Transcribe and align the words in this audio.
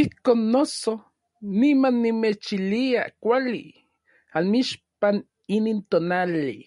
Ijkon 0.00 0.40
noso, 0.52 0.92
niman 1.58 1.94
nimechilia 2.02 3.02
kuali 3.22 3.64
anmixpan 4.36 5.16
inin 5.56 5.78
tonali. 5.90 6.58